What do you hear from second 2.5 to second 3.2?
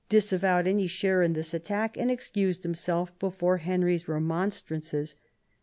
himself